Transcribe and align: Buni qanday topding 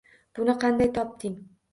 Buni 0.37 0.55
qanday 0.63 0.87
topding 0.95 1.35